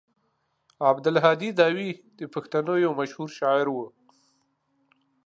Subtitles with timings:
[0.89, 1.89] عبدالهادي داوي
[2.19, 3.77] د پښتنو يو مشهور شاعر و.